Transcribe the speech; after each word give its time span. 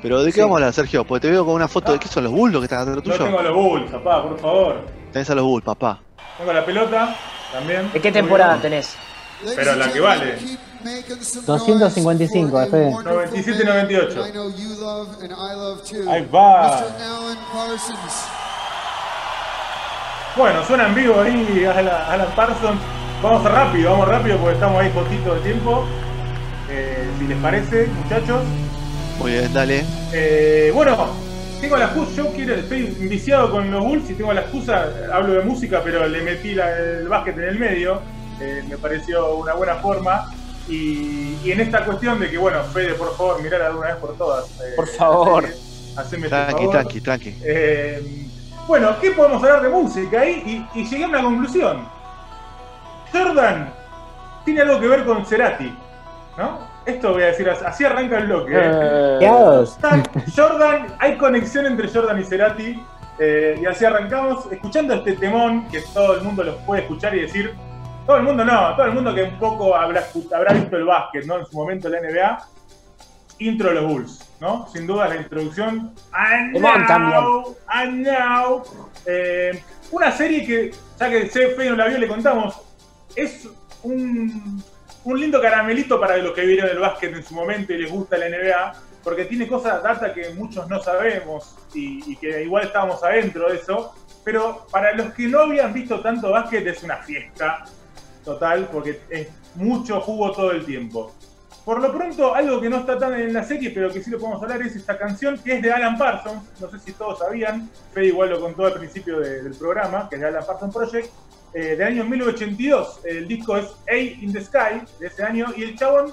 Pero 0.00 0.22
¿de 0.22 0.32
qué 0.32 0.40
vamos 0.42 0.54
a 0.54 0.58
hablar, 0.58 0.72
Sergio? 0.72 1.04
Porque 1.04 1.26
te 1.26 1.32
veo 1.32 1.44
con 1.44 1.54
una 1.54 1.66
foto 1.68 1.92
de 1.92 1.98
qué 1.98 2.08
son 2.08 2.24
los 2.24 2.32
Bulls 2.32 2.56
que 2.58 2.64
están 2.64 2.80
atrás 2.80 2.96
Yo 2.96 3.02
tuyo. 3.02 3.24
tengo 3.24 3.38
a 3.38 3.42
los 3.42 3.54
Bulls, 3.54 3.90
papá, 3.90 4.22
por 4.22 4.38
favor. 4.38 4.80
Tenés 5.12 5.30
a 5.30 5.34
los 5.34 5.44
Bulls, 5.44 5.64
papá. 5.64 6.00
Tengo 6.36 6.52
la 6.52 6.64
pelota 6.64 7.16
también. 7.52 7.90
¿De 7.92 8.00
qué 8.00 8.12
temporada 8.12 8.58
tenés? 8.60 8.96
Pero 9.56 9.74
la 9.74 9.92
que 9.92 10.00
vale. 10.00 10.38
255, 11.44 12.66
Fede. 12.70 12.92
97-98. 12.92 14.22
Ahí 14.22 16.08
Ahí 16.08 16.28
va. 16.32 16.84
Bueno, 20.36 20.64
suena 20.64 20.86
en 20.86 20.94
vivo 20.94 21.20
ahí 21.20 21.64
Alan, 21.64 22.02
Alan 22.08 22.28
Parsons. 22.36 22.80
Vamos 23.20 23.42
rápido, 23.42 23.90
vamos 23.90 24.06
rápido 24.06 24.38
porque 24.38 24.54
estamos 24.54 24.80
ahí 24.80 24.90
cortito 24.90 25.34
de 25.34 25.40
tiempo. 25.40 25.84
Eh, 26.70 27.10
si 27.18 27.26
les 27.26 27.38
parece, 27.38 27.86
muchachos. 27.88 28.42
Muy 29.18 29.32
bien, 29.32 29.52
dale. 29.52 29.84
Eh, 30.12 30.70
bueno, 30.72 31.16
tengo 31.60 31.76
la 31.76 31.86
excusa, 31.86 32.12
yo 32.16 32.32
quiero, 32.32 32.54
estoy 32.54 32.82
viciado 33.08 33.50
con 33.50 33.70
los 33.70 33.82
Bulls 33.84 34.08
y 34.10 34.14
tengo 34.14 34.32
la 34.32 34.42
excusa, 34.42 34.88
hablo 35.12 35.34
de 35.34 35.42
música, 35.42 35.80
pero 35.82 36.06
le 36.06 36.22
metí 36.22 36.54
la- 36.54 36.76
el 36.78 37.08
básquet 37.08 37.36
en 37.38 37.44
el 37.44 37.58
medio, 37.58 38.00
eh, 38.40 38.62
me 38.68 38.78
pareció 38.78 39.36
una 39.36 39.54
buena 39.54 39.76
forma. 39.76 40.24
Y, 40.68 41.36
y 41.42 41.50
en 41.52 41.60
esta 41.60 41.84
cuestión 41.84 42.20
de 42.20 42.30
que, 42.30 42.36
bueno, 42.36 42.62
Fede, 42.64 42.94
por 42.94 43.16
favor, 43.16 43.42
mirala 43.42 43.70
de 43.70 43.74
una 43.76 43.86
vez 43.88 43.96
por 43.96 44.16
todas. 44.18 44.44
eh, 44.60 44.74
Por 44.76 44.86
favor. 44.86 45.44
haceme- 45.44 45.96
haceme 45.96 46.26
ese 46.26 46.28
Tranqui, 46.28 46.52
favor. 46.52 46.70
tranqui, 46.70 47.00
tranqui. 47.00 47.34
Eh, 47.42 48.02
bueno, 48.66 48.96
¿qué 49.00 49.12
podemos 49.12 49.42
hablar 49.42 49.62
de 49.62 49.68
música 49.70 50.20
ahí? 50.20 50.68
Y, 50.74 50.80
y 50.80 50.84
llegué 50.86 51.04
a 51.04 51.08
una 51.08 51.22
conclusión. 51.22 51.88
Jordan 53.12 53.72
tiene 54.44 54.60
algo 54.60 54.78
que 54.78 54.88
ver 54.88 55.04
con 55.06 55.24
Cerati, 55.24 55.72
¿no? 56.38 56.60
Esto 56.86 57.12
voy 57.12 57.24
a 57.24 57.26
decir, 57.26 57.50
así 57.50 57.84
arranca 57.84 58.18
el 58.18 58.26
bloque. 58.26 58.52
¿eh? 58.54 59.18
Eh. 59.20 59.28
Jordan, 59.28 60.02
Jordan, 60.34 60.86
hay 61.00 61.16
conexión 61.18 61.66
entre 61.66 61.88
Jordan 61.88 62.20
y 62.20 62.24
Cerati. 62.24 62.82
eh, 63.18 63.58
y 63.60 63.66
así 63.66 63.84
arrancamos 63.84 64.50
escuchando 64.50 64.94
este 64.94 65.14
temón 65.14 65.68
que 65.68 65.82
todo 65.92 66.16
el 66.16 66.22
mundo 66.22 66.44
lo 66.44 66.56
puede 66.58 66.82
escuchar 66.82 67.14
y 67.16 67.22
decir. 67.22 67.54
Todo 68.06 68.16
el 68.16 68.22
mundo 68.22 68.42
no, 68.42 68.74
todo 68.74 68.86
el 68.86 68.92
mundo 68.92 69.14
que 69.14 69.24
un 69.24 69.38
poco 69.38 69.76
habrá, 69.76 70.02
habrá 70.34 70.54
visto 70.54 70.76
el 70.76 70.84
básquet, 70.84 71.26
¿no? 71.26 71.40
En 71.40 71.44
su 71.44 71.54
momento 71.54 71.90
la 71.90 72.00
NBA. 72.00 72.46
Intro 73.40 73.68
de 73.68 73.74
los 73.74 73.84
Bulls, 73.84 74.30
¿no? 74.40 74.66
Sin 74.72 74.86
duda 74.86 75.08
la 75.08 75.16
introducción. 75.16 75.92
And 76.12 76.58
now, 76.58 77.56
and 77.66 78.06
now. 78.06 78.62
Eh, 79.04 79.62
una 79.90 80.10
serie 80.10 80.46
que, 80.46 80.72
ya 80.98 81.10
que 81.10 81.26
Fe 81.26 81.68
no 81.68 81.76
la 81.76 81.86
vio, 81.86 81.98
le 81.98 82.08
contamos. 82.08 82.58
Es 83.14 83.46
un, 83.82 84.62
un 85.04 85.20
lindo 85.20 85.40
caramelito 85.40 85.98
para 86.00 86.16
los 86.18 86.32
que 86.32 86.42
vieron 86.44 86.68
el 86.68 86.78
básquet 86.78 87.14
en 87.14 87.22
su 87.22 87.34
momento 87.34 87.72
y 87.72 87.78
les 87.78 87.90
gusta 87.90 88.16
la 88.18 88.28
NBA, 88.28 88.72
porque 89.02 89.24
tiene 89.24 89.46
cosas, 89.46 89.82
data 89.82 90.12
que 90.12 90.30
muchos 90.30 90.68
no 90.68 90.82
sabemos 90.82 91.56
y, 91.74 92.12
y 92.12 92.16
que 92.16 92.42
igual 92.42 92.64
estábamos 92.66 93.02
adentro 93.02 93.48
de 93.48 93.56
eso. 93.56 93.94
Pero 94.24 94.66
para 94.70 94.92
los 94.94 95.14
que 95.14 95.26
no 95.28 95.40
habían 95.40 95.72
visto 95.72 96.00
tanto 96.00 96.30
básquet 96.30 96.66
es 96.66 96.82
una 96.82 96.96
fiesta 96.98 97.64
total, 98.24 98.68
porque 98.70 99.00
es 99.08 99.28
mucho 99.54 100.00
jugo 100.00 100.32
todo 100.32 100.50
el 100.50 100.64
tiempo. 100.66 101.14
Por 101.64 101.80
lo 101.80 101.92
pronto, 101.92 102.34
algo 102.34 102.60
que 102.60 102.68
no 102.68 102.78
está 102.78 102.98
tan 102.98 103.14
en 103.14 103.32
la 103.32 103.42
serie, 103.44 103.70
pero 103.70 103.90
que 103.92 104.02
sí 104.02 104.10
lo 104.10 104.18
podemos 104.18 104.42
hablar, 104.42 104.60
es 104.62 104.74
esta 104.76 104.98
canción 104.98 105.38
que 105.38 105.56
es 105.56 105.62
de 105.62 105.72
Alan 105.72 105.96
Parsons. 105.96 106.42
No 106.60 106.70
sé 106.70 106.78
si 106.78 106.92
todos 106.92 107.18
sabían, 107.18 107.70
Fede 107.92 108.06
igual 108.06 108.30
lo 108.30 108.40
contó 108.40 108.66
al 108.66 108.74
principio 108.74 109.20
de- 109.20 109.42
del 109.42 109.54
programa, 109.54 110.08
que 110.08 110.16
es 110.16 110.20
de 110.22 110.28
Alan 110.28 110.44
Parsons 110.46 110.74
Project, 110.74 111.10
eh, 111.54 111.76
del 111.76 111.82
año 111.82 112.04
1982. 112.04 113.00
El 113.04 113.28
disco 113.28 113.56
es 113.56 113.66
A 113.90 113.96
in 113.96 114.32
the 114.32 114.40
Sky, 114.40 114.82
de 115.00 115.06
ese 115.06 115.22
año, 115.24 115.46
y 115.56 115.62
el 115.64 115.76
chabón 115.76 116.12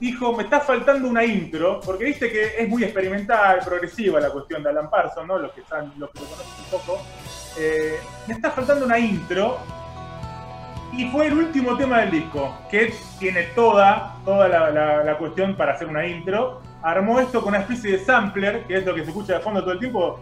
dijo, 0.00 0.32
me 0.34 0.42
está 0.42 0.60
faltando 0.60 1.08
una 1.08 1.24
intro, 1.24 1.80
porque 1.84 2.04
viste 2.04 2.30
que 2.30 2.58
es 2.58 2.68
muy 2.68 2.84
experimental, 2.84 3.60
progresiva 3.64 4.20
la 4.20 4.30
cuestión 4.30 4.62
de 4.62 4.68
Alan 4.70 4.90
Parsons, 4.90 5.26
¿no? 5.26 5.38
Los 5.38 5.52
que, 5.52 5.62
están, 5.62 5.92
los 5.96 6.10
que 6.10 6.20
lo 6.20 6.26
conocen 6.26 6.64
un 6.64 6.70
poco. 6.70 6.98
Eh, 7.58 7.96
me 8.26 8.34
está 8.34 8.50
faltando 8.50 8.84
una 8.84 8.98
intro, 8.98 9.58
y 10.92 11.06
fue 11.10 11.26
el 11.26 11.34
último 11.34 11.76
tema 11.76 12.00
del 12.00 12.10
disco, 12.10 12.54
que 12.70 12.94
tiene 13.18 13.42
toda, 13.54 14.16
toda 14.24 14.48
la, 14.48 14.70
la- 15.04 15.18
cuestión 15.18 15.54
para 15.56 15.72
hacer 15.74 15.88
una 15.88 16.06
intro. 16.06 16.62
Armó 16.82 17.18
esto 17.20 17.40
con 17.40 17.50
una 17.50 17.58
especie 17.62 17.92
de 17.98 18.04
sampler, 18.04 18.64
que 18.64 18.76
es 18.76 18.86
lo 18.86 18.94
que 18.94 19.02
se 19.02 19.08
escucha 19.08 19.34
de 19.34 19.40
fondo 19.40 19.60
todo 19.62 19.72
el 19.72 19.78
tiempo. 19.80 20.20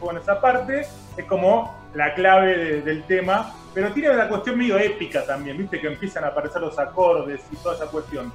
Bueno, 0.00 0.20
esa 0.20 0.40
parte 0.40 0.86
es 1.16 1.24
como 1.24 1.74
la 1.96 2.14
clave 2.14 2.56
de- 2.56 2.82
del 2.82 3.02
tema, 3.04 3.54
pero 3.74 3.90
tiene 3.92 4.10
una 4.10 4.28
cuestión 4.28 4.58
medio 4.58 4.78
épica 4.78 5.24
también, 5.26 5.56
viste 5.58 5.80
que 5.80 5.86
empiezan 5.88 6.24
a 6.24 6.28
aparecer 6.28 6.60
los 6.62 6.78
acordes 6.78 7.40
y 7.50 7.56
toda 7.56 7.74
esa 7.74 7.86
cuestión. 7.86 8.32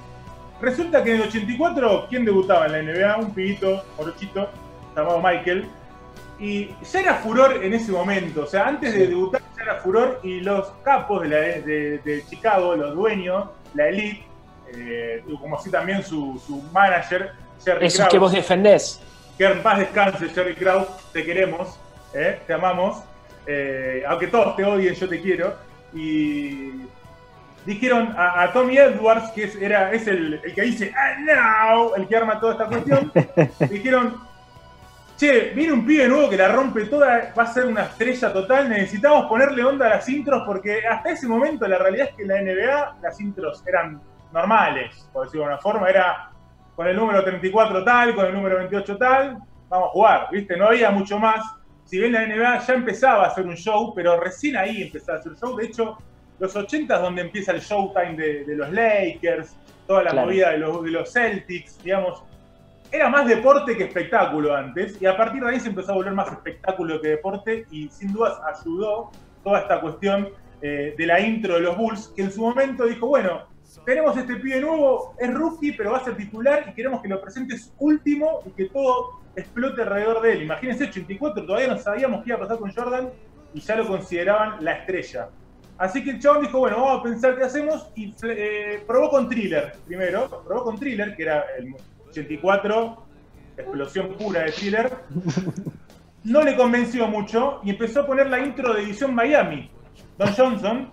Resulta 0.60 1.02
que 1.02 1.10
en 1.14 1.22
el 1.22 1.28
84, 1.28 2.06
¿quién 2.08 2.24
debutaba 2.24 2.66
en 2.66 2.72
la 2.72 2.78
NBA? 2.82 3.16
Un 3.18 3.34
pibito, 3.34 3.82
morochito, 3.98 4.48
llamado 4.96 5.20
Michael, 5.20 5.68
y 6.38 6.70
ya 6.82 7.00
era 7.00 7.14
furor 7.16 7.62
en 7.64 7.72
ese 7.74 7.90
momento, 7.92 8.42
o 8.42 8.46
sea, 8.46 8.66
antes 8.68 8.92
de 8.94 9.06
debutar 9.06 9.40
ya 9.56 9.62
era 9.62 9.74
furor 9.76 10.20
y 10.22 10.40
los 10.40 10.68
capos 10.84 11.22
de, 11.22 11.28
la, 11.28 11.36
de, 11.36 11.98
de 11.98 12.24
Chicago, 12.28 12.74
los 12.76 12.94
dueños, 12.94 13.46
la 13.74 13.88
elite, 13.88 14.24
eh, 14.74 15.22
como 15.40 15.56
así 15.56 15.70
también 15.70 16.02
su, 16.02 16.40
su 16.46 16.62
manager, 16.72 17.32
Jerry 17.64 17.86
Esos 17.86 17.98
Krause, 18.00 18.10
que 18.12 18.18
vos 18.18 18.32
defendés. 18.32 19.00
que 19.38 19.44
en 19.44 19.62
paz 19.62 19.78
descanse 19.78 20.28
Jerry 20.30 20.54
Krause, 20.54 20.88
te 21.12 21.24
queremos, 21.24 21.78
eh, 22.14 22.40
te 22.46 22.52
amamos, 22.54 23.02
eh, 23.46 24.02
aunque 24.06 24.28
todos 24.28 24.56
te 24.56 24.64
odien, 24.64 24.94
yo 24.94 25.08
te 25.08 25.20
quiero, 25.20 25.54
y 25.92 26.82
dijeron 27.64 28.14
a, 28.16 28.42
a 28.42 28.52
Tommy 28.52 28.76
Edwards, 28.78 29.30
que 29.30 29.44
es, 29.44 29.56
era, 29.56 29.92
es 29.92 30.06
el, 30.06 30.40
el 30.44 30.54
que 30.54 30.62
dice, 30.62 30.92
ah, 30.96 31.16
no, 31.20 31.94
el 31.94 32.08
que 32.08 32.16
arma 32.16 32.40
toda 32.40 32.52
esta 32.52 32.66
cuestión, 32.66 33.12
dijeron, 33.70 34.16
che, 35.16 35.50
viene 35.54 35.72
un 35.72 35.86
pibe 35.86 36.08
nuevo 36.08 36.28
que 36.28 36.36
la 36.36 36.48
rompe 36.48 36.86
toda, 36.86 37.32
va 37.38 37.42
a 37.42 37.52
ser 37.52 37.66
una 37.66 37.82
estrella 37.82 38.32
total, 38.32 38.68
necesitamos 38.68 39.26
ponerle 39.26 39.64
onda 39.64 39.86
a 39.86 39.90
las 39.90 40.08
intros 40.08 40.42
porque 40.46 40.86
hasta 40.86 41.10
ese 41.10 41.28
momento 41.28 41.66
la 41.68 41.78
realidad 41.78 42.08
es 42.10 42.16
que 42.16 42.22
en 42.22 42.28
la 42.28 42.42
NBA 42.42 42.96
las 43.02 43.20
intros 43.20 43.62
eran 43.66 44.00
normales, 44.32 45.08
por 45.12 45.26
decirlo 45.26 45.46
de 45.46 45.52
una 45.52 45.60
forma, 45.60 45.88
era 45.88 46.30
con 46.74 46.86
el 46.86 46.96
número 46.96 47.22
34 47.22 47.84
tal, 47.84 48.14
con 48.14 48.26
el 48.26 48.34
número 48.34 48.56
28 48.56 48.96
tal, 48.96 49.38
vamos 49.68 49.88
a 49.88 49.90
jugar, 49.90 50.28
¿viste? 50.30 50.56
No 50.56 50.66
había 50.66 50.90
mucho 50.90 51.18
más. 51.18 51.44
Si 51.92 51.98
bien 51.98 52.12
la 52.12 52.26
NBA 52.26 52.58
ya 52.66 52.72
empezaba 52.72 53.24
a 53.24 53.26
hacer 53.26 53.44
un 53.46 53.54
show, 53.54 53.92
pero 53.94 54.18
recién 54.18 54.56
ahí 54.56 54.80
empezaba 54.80 55.18
a 55.18 55.20
hacer 55.20 55.34
show. 55.34 55.54
De 55.54 55.66
hecho, 55.66 55.98
los 56.38 56.56
80 56.56 56.94
es 56.96 57.02
donde 57.02 57.20
empieza 57.20 57.52
el 57.52 57.60
showtime 57.60 58.16
de, 58.16 58.44
de 58.46 58.56
los 58.56 58.72
Lakers, 58.72 59.54
toda 59.86 60.04
la 60.04 60.10
Claro. 60.12 60.26
movida 60.26 60.52
de 60.52 60.56
los, 60.56 60.82
de 60.84 60.90
los 60.90 61.12
Celtics, 61.12 61.82
digamos. 61.84 62.24
Era 62.90 63.10
más 63.10 63.26
deporte 63.28 63.76
que 63.76 63.84
espectáculo 63.84 64.56
antes, 64.56 64.96
y 65.02 65.04
a 65.04 65.14
partir 65.14 65.42
de 65.42 65.50
ahí 65.50 65.60
se 65.60 65.68
empezó 65.68 65.92
a 65.92 65.96
volver 65.96 66.14
más 66.14 66.32
espectáculo 66.32 66.98
que 66.98 67.08
deporte, 67.08 67.66
y 67.70 67.90
sin 67.90 68.10
dudas 68.14 68.40
ayudó 68.54 69.10
toda 69.44 69.58
esta 69.58 69.78
cuestión 69.82 70.30
eh, 70.62 70.94
de 70.96 71.06
la 71.06 71.20
intro 71.20 71.56
de 71.56 71.60
los 71.60 71.76
Bulls, 71.76 72.10
que 72.16 72.22
en 72.22 72.32
su 72.32 72.40
momento 72.40 72.86
dijo, 72.86 73.06
bueno, 73.06 73.42
tenemos 73.84 74.16
este 74.16 74.36
pibe 74.36 74.62
nuevo, 74.62 75.14
es 75.18 75.30
rookie, 75.34 75.72
pero 75.72 75.90
va 75.92 75.98
a 75.98 76.04
ser 76.04 76.16
titular 76.16 76.64
y 76.70 76.72
queremos 76.72 77.02
que 77.02 77.08
lo 77.08 77.20
presentes 77.20 77.70
último 77.78 78.40
y 78.46 78.50
que 78.52 78.70
todo 78.70 79.20
explote 79.36 79.82
alrededor 79.82 80.22
de 80.22 80.32
él. 80.32 80.42
Imagínense, 80.42 80.84
84, 80.84 81.44
todavía 81.44 81.68
no 81.68 81.78
sabíamos 81.78 82.22
qué 82.22 82.30
iba 82.30 82.36
a 82.36 82.40
pasar 82.40 82.58
con 82.58 82.72
Jordan 82.72 83.10
y 83.54 83.60
ya 83.60 83.76
lo 83.76 83.86
consideraban 83.86 84.64
la 84.64 84.72
estrella. 84.72 85.28
Así 85.78 86.04
que 86.04 86.10
el 86.10 86.20
chabón 86.20 86.42
dijo, 86.42 86.58
bueno, 86.58 86.76
vamos 86.76 87.00
a 87.00 87.02
pensar 87.02 87.36
qué 87.36 87.44
hacemos 87.44 87.90
y 87.94 88.14
eh, 88.22 88.84
probó 88.86 89.10
con 89.10 89.28
Thriller 89.28 89.72
primero, 89.86 90.42
probó 90.46 90.64
con 90.64 90.78
Thriller, 90.78 91.16
que 91.16 91.22
era 91.22 91.44
el 91.58 91.74
84, 92.08 93.04
explosión 93.56 94.14
pura 94.16 94.42
de 94.42 94.52
Thriller. 94.52 94.92
No 96.24 96.42
le 96.42 96.56
convenció 96.56 97.08
mucho 97.08 97.60
y 97.64 97.70
empezó 97.70 98.02
a 98.02 98.06
poner 98.06 98.28
la 98.28 98.38
intro 98.38 98.72
de 98.74 98.82
Edición 98.82 99.12
Miami. 99.12 99.68
Don 100.18 100.32
Johnson. 100.32 100.90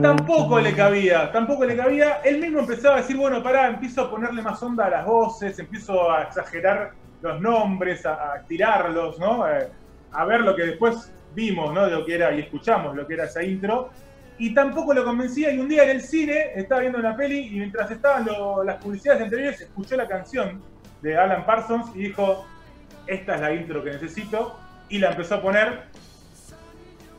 Tampoco 0.00 0.60
le 0.60 0.74
cabía, 0.74 1.32
tampoco 1.32 1.64
le 1.64 1.76
cabía. 1.76 2.20
Él 2.24 2.38
mismo 2.40 2.60
empezaba 2.60 2.96
a 2.96 3.00
decir, 3.00 3.16
bueno, 3.16 3.42
pará, 3.42 3.68
empiezo 3.68 4.02
a 4.02 4.10
ponerle 4.10 4.40
más 4.42 4.62
onda 4.62 4.86
a 4.86 4.90
las 4.90 5.04
voces, 5.06 5.58
empiezo 5.58 6.10
a 6.10 6.22
exagerar 6.22 6.92
los 7.22 7.40
nombres, 7.40 8.06
a, 8.06 8.34
a 8.34 8.42
tirarlos, 8.46 9.18
¿no? 9.18 9.48
Eh, 9.48 9.68
a 10.12 10.24
ver 10.24 10.40
lo 10.42 10.54
que 10.54 10.62
después 10.64 11.12
vimos, 11.34 11.74
¿no? 11.74 11.86
Lo 11.88 12.04
que 12.06 12.14
era 12.14 12.32
y 12.32 12.40
escuchamos 12.40 12.94
lo 12.94 13.06
que 13.06 13.14
era 13.14 13.24
esa 13.24 13.42
intro. 13.42 13.90
y 14.38 14.52
tampoco 14.54 14.92
lo 14.94 15.04
convencía. 15.04 15.50
Y 15.52 15.58
un 15.58 15.68
día 15.68 15.84
en 15.84 15.90
el 15.90 16.00
cine 16.02 16.52
estaba 16.54 16.80
viendo 16.80 16.98
una 16.98 17.16
peli 17.16 17.48
y 17.54 17.58
mientras 17.58 17.90
estaban 17.90 18.26
lo- 18.26 18.62
las 18.64 18.76
publicidades 18.82 19.22
anteriores, 19.22 19.60
escuchó 19.60 19.96
la 19.96 20.06
canción 20.08 20.60
de 21.02 21.16
Alan 21.16 21.44
Parsons 21.46 21.94
y 21.94 22.00
dijo: 22.08 22.44
Esta 23.06 23.34
es 23.36 23.40
la 23.40 23.52
intro 23.54 23.82
que 23.84 23.90
necesito. 23.92 24.58
Y 24.88 24.98
la 24.98 25.10
empezó 25.10 25.36
a 25.36 25.42
poner. 25.42 25.84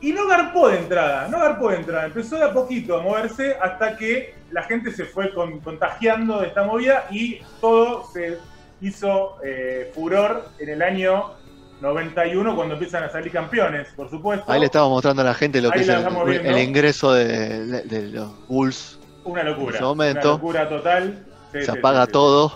Y 0.00 0.12
no 0.12 0.26
garpó 0.28 0.68
de 0.68 0.78
entrada, 0.78 1.26
no 1.28 1.38
garpó 1.40 1.70
de 1.70 1.76
entrada. 1.76 2.06
Empezó 2.06 2.36
de 2.36 2.44
a 2.44 2.52
poquito 2.52 2.98
a 2.98 3.02
moverse 3.02 3.56
hasta 3.60 3.96
que 3.96 4.34
la 4.50 4.62
gente 4.62 4.90
se 4.92 5.04
fue 5.04 5.32
con- 5.32 5.60
contagiando 5.60 6.40
de 6.40 6.48
esta 6.48 6.62
movida 6.64 7.06
y 7.10 7.40
todo 7.60 8.04
se 8.12 8.38
hizo 8.80 9.36
eh, 9.42 9.90
furor 9.94 10.48
en 10.58 10.68
el 10.68 10.82
año 10.82 11.32
91 11.80 12.54
cuando 12.56 12.74
empiezan 12.74 13.04
a 13.04 13.10
salir 13.10 13.32
campeones, 13.32 13.88
por 13.96 14.08
supuesto. 14.10 14.50
Ahí 14.50 14.60
le 14.60 14.66
estamos 14.66 14.90
mostrando 14.90 15.22
a 15.22 15.24
la 15.26 15.34
gente 15.34 15.60
lo 15.60 15.70
Ahí 15.72 15.84
que 15.84 15.92
es 15.92 16.44
el, 16.44 16.58
ingreso 16.58 17.12
de, 17.12 17.64
de- 17.66 17.82
de 17.82 18.02
los 18.08 18.48
Bulls. 18.48 18.98
Una 19.24 19.42
locura. 19.42 19.70
En 19.70 19.74
ese 19.76 19.84
momento, 19.84 20.20
una 20.28 20.32
locura 20.36 20.68
total. 20.68 21.26
Sí, 21.52 21.58
Se 21.60 21.72
sí, 21.72 21.78
apaga 21.78 22.06
sí, 22.06 22.12
todo. 22.12 22.52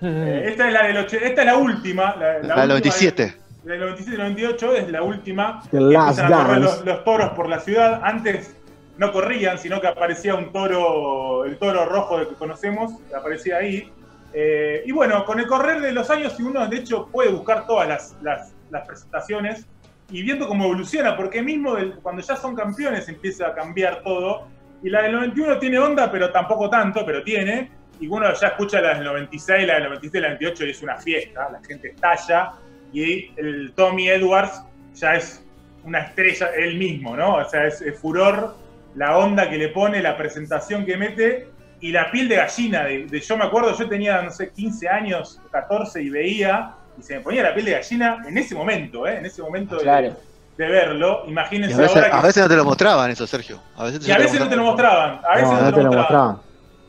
Eh, 0.00 0.44
esta, 0.46 0.68
es 0.68 0.72
la 0.72 0.86
del 0.86 0.96
esta 0.96 1.40
es 1.40 1.46
la 1.46 1.56
última. 1.56 2.14
La, 2.16 2.18
la 2.18 2.32
La 2.32 2.38
última 2.38 2.56
del 2.60 2.68
97. 2.68 3.22
Del, 3.22 3.34
del 3.64 3.80
97 3.80 4.14
y 4.14 4.18
98 4.18 4.74
es 4.76 4.90
la 4.90 5.02
última. 5.02 5.60
The 5.70 5.78
que 5.78 5.80
Last 5.84 6.18
a 6.20 6.28
correr 6.44 6.58
los, 6.60 6.84
los 6.84 7.04
toros 7.04 7.30
por 7.30 7.48
la 7.48 7.60
ciudad. 7.60 8.00
Antes 8.02 8.54
no 8.96 9.12
corrían, 9.12 9.58
sino 9.58 9.80
que 9.80 9.86
aparecía 9.88 10.34
un 10.34 10.52
toro, 10.52 11.44
el 11.44 11.56
toro 11.58 11.84
rojo 11.86 12.18
que 12.28 12.34
conocemos, 12.34 12.92
aparecía 13.16 13.58
ahí. 13.58 13.92
Eh, 14.32 14.82
y 14.86 14.92
bueno, 14.92 15.24
con 15.24 15.38
el 15.40 15.46
correr 15.46 15.80
de 15.80 15.92
los 15.92 16.10
años, 16.10 16.38
y 16.38 16.42
uno 16.42 16.66
de 16.66 16.76
hecho 16.76 17.06
puede 17.06 17.30
buscar 17.30 17.66
todas 17.66 17.88
las, 17.88 18.16
las- 18.22 18.52
las 18.70 18.86
presentaciones 18.86 19.66
y 20.10 20.22
viendo 20.22 20.46
cómo 20.46 20.64
evoluciona, 20.64 21.16
porque 21.16 21.40
mismo 21.42 21.76
cuando 22.02 22.20
ya 22.22 22.36
son 22.36 22.54
campeones 22.54 23.08
empieza 23.08 23.46
a 23.48 23.54
cambiar 23.54 24.02
todo. 24.02 24.46
Y 24.82 24.90
la 24.90 25.02
del 25.02 25.12
91 25.12 25.58
tiene 25.58 25.78
onda, 25.78 26.10
pero 26.10 26.30
tampoco 26.30 26.68
tanto, 26.70 27.04
pero 27.06 27.22
tiene. 27.22 27.70
Y 28.00 28.06
uno 28.08 28.32
ya 28.32 28.48
escucha 28.48 28.80
la 28.80 28.94
del 28.94 29.04
96, 29.04 29.66
la 29.66 29.74
del 29.74 29.84
97 29.84 30.18
y 30.18 30.20
la 30.20 30.28
del 30.28 30.36
98 30.38 30.66
y 30.66 30.70
es 30.70 30.82
una 30.82 30.96
fiesta, 30.98 31.48
la 31.50 31.60
gente 31.66 31.88
estalla. 31.88 32.52
Y 32.92 33.30
el 33.36 33.72
Tommy 33.76 34.08
Edwards 34.08 34.62
ya 34.94 35.14
es 35.16 35.44
una 35.84 36.00
estrella 36.00 36.50
él 36.56 36.76
mismo, 36.78 37.16
¿no? 37.16 37.36
O 37.36 37.44
sea, 37.48 37.66
es, 37.66 37.80
es 37.82 37.98
furor 37.98 38.56
la 38.94 39.16
onda 39.18 39.48
que 39.48 39.56
le 39.58 39.68
pone, 39.68 40.02
la 40.02 40.16
presentación 40.16 40.84
que 40.84 40.96
mete 40.96 41.48
y 41.80 41.92
la 41.92 42.10
piel 42.10 42.28
de 42.28 42.36
gallina. 42.36 42.84
De, 42.84 43.06
de- 43.06 43.20
yo 43.20 43.36
me 43.36 43.44
acuerdo, 43.44 43.76
yo 43.76 43.88
tenía, 43.88 44.22
no 44.22 44.30
sé, 44.30 44.50
15 44.50 44.88
años, 44.88 45.40
14 45.52 46.02
y 46.02 46.10
veía 46.10 46.72
y 46.98 47.02
se 47.02 47.14
me 47.16 47.20
ponía 47.20 47.42
la 47.44 47.54
piel 47.54 47.66
de 47.66 47.72
gallina 47.72 48.22
en 48.26 48.36
ese 48.38 48.54
momento, 48.54 49.06
¿eh? 49.06 49.18
En 49.18 49.26
ese 49.26 49.40
momento 49.42 49.76
de- 49.76 49.82
Claro. 49.82 50.16
de, 50.56 50.66
verlo. 50.68 51.22
Imagínense 51.28 51.74
a 51.74 51.78
veces, 51.78 51.96
ahora 51.96 52.10
que... 52.10 52.16
a 52.16 52.22
veces 52.22 52.42
no 52.42 52.48
te 52.48 52.56
lo 52.56 52.64
mostraban 52.64 53.10
eso, 53.10 53.26
Sergio. 53.26 53.60
A 53.76 53.84
veces, 53.84 54.08
y 54.08 54.10
a 54.10 54.18
veces 54.18 54.40
no 54.40 54.48
te 54.48 54.56
lo 54.56 54.64
mostraban, 54.64 55.20
a 55.30 55.36
veces 55.36 55.50
No, 55.62 55.72
te 55.74 55.82
lo 55.82 55.92
mostraban. 55.92 56.38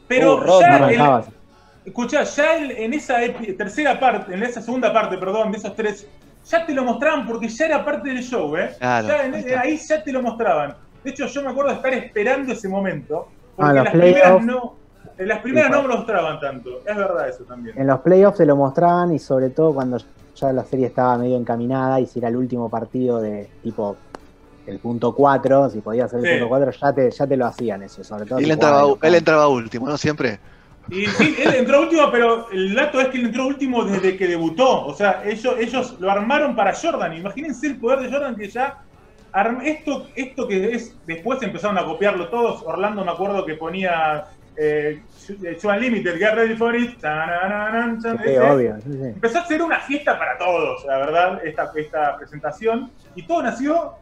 Pero 0.07 0.35
Uh, 0.35 0.39
Rod, 0.39 0.61
ya 0.61 0.79
no 0.79 0.89
el-. 1.19 1.23
Escuchá, 1.89 2.23
ya 2.23 2.57
en, 2.57 2.71
en 2.71 2.93
esa 2.93 3.17
tercera 3.57 3.99
parte, 3.99 4.33
en 4.33 4.43
esa 4.43 4.61
segunda 4.61 4.93
parte, 4.93 5.17
perdón, 5.17 5.51
de 5.51 5.57
esos 5.57 5.75
tres, 5.75 6.07
ya 6.43 6.65
te 6.65 6.73
lo 6.73 6.83
mostraban 6.83 7.25
porque 7.27 7.47
ya 7.49 7.65
era 7.65 7.83
parte 7.85 8.09
del 8.09 8.21
show, 8.23 8.55
¿eh? 8.55 8.71
Claro, 8.79 9.07
Ya 9.07 9.25
en- 9.25 9.57
ahí 9.59 9.77
ya 9.77 10.03
te 10.03 10.11
lo 10.11 10.21
mostraban. 10.21 10.75
De 11.03 11.11
hecho, 11.11 11.25
yo 11.27 11.41
me 11.43 11.49
acuerdo 11.49 11.71
de 11.71 11.75
estar 11.77 11.93
esperando 11.93 12.53
ese 12.53 12.69
momento, 12.69 13.27
Ah, 13.57 13.73
porque 13.73 13.73
los 13.75 13.83
las 13.85 13.93
primeras 13.93 14.45
no, 14.45 14.79
en 15.17 15.27
las 15.27 15.39
primeras 15.39 15.69
no 15.71 15.77
Igual. 15.77 15.87
me 15.87 15.93
lo 15.93 15.99
mostraban 15.99 16.39
tanto. 16.39 16.69
Es 16.85 16.95
verdad 16.95 17.29
eso 17.29 17.43
también. 17.45 17.77
En 17.77 17.87
los 17.87 17.99
playoffs 18.01 18.37
se 18.37 18.45
lo 18.45 18.55
mostraban 18.55 19.13
y 19.13 19.19
sobre 19.19 19.49
todo 19.49 19.73
cuando 19.73 19.97
ya 20.35 20.53
la 20.53 20.63
serie 20.63 20.85
estaba 20.87 21.17
medio 21.17 21.37
encaminada 21.37 21.99
y 21.99 22.05
si 22.05 22.19
era 22.19 22.29
el 22.29 22.35
último 22.37 22.69
partido 22.69 23.19
de 23.19 23.49
tipo 23.61 23.97
el 24.67 24.79
punto 24.79 25.13
4, 25.15 25.69
si 25.69 25.81
podía 25.81 26.07
ser 26.07 26.19
el 26.19 26.25
Sí. 26.25 26.31
punto 26.33 26.47
4, 26.49 26.71
ya 26.71 26.93
te, 26.93 27.09
ya 27.11 27.27
te 27.27 27.35
lo 27.37 27.45
hacían 27.47 27.81
eso, 27.83 28.03
sobre 28.03 28.25
todo. 28.27 28.39
Y 28.39 28.43
él 28.43 28.47
si 28.49 28.53
entraba, 28.53 28.83
él 29.01 29.15
entraba 29.15 29.47
último, 29.47 29.87
¿no? 29.89 29.97
Siempre. 29.97 30.39
Y 30.89 31.05
sí, 31.05 31.35
él 31.39 31.55
entró 31.55 31.81
último, 31.81 32.09
pero 32.11 32.49
el 32.51 32.73
dato 32.73 32.99
es 32.99 33.09
que 33.09 33.17
él 33.17 33.25
entró 33.25 33.45
último 33.45 33.83
desde 33.83 34.17
que 34.17 34.27
debutó. 34.27 34.85
O 34.85 34.93
sea, 34.93 35.21
ellos, 35.25 35.55
ellos 35.59 35.97
lo 35.99 36.09
armaron 36.09 36.55
para 36.55 36.73
Jordan. 36.73 37.13
Imagínense 37.13 37.67
el 37.67 37.77
poder 37.77 37.99
de 37.99 38.11
Jordan 38.11 38.35
que 38.35 38.49
ya. 38.49 38.79
Esto, 39.63 40.07
esto 40.15 40.47
que 40.47 40.73
es. 40.73 40.95
Después 41.05 41.41
empezaron 41.43 41.77
a 41.77 41.85
copiarlo 41.85 42.29
todos. 42.29 42.63
Orlando 42.63 43.05
me 43.05 43.11
acuerdo 43.11 43.45
que 43.45 43.55
ponía. 43.55 44.25
Eh, 44.57 45.01
Show 45.61 45.71
Unlimited, 45.71 46.17
Get 46.17 46.33
Ready 46.33 46.55
for 46.55 46.75
It. 46.75 46.99
Sí, 46.99 48.37
obvio. 48.37 48.77
sí, 48.83 48.91
sí. 48.91 49.05
Empezó 49.05 49.39
a 49.39 49.45
ser 49.45 49.61
una 49.61 49.79
fiesta 49.79 50.17
para 50.17 50.37
todos, 50.37 50.83
la 50.85 50.97
verdad, 50.97 51.45
esta, 51.45 51.71
esta 51.75 52.17
presentación. 52.17 52.91
Y 53.15 53.23
todo 53.23 53.43
nació 53.43 53.93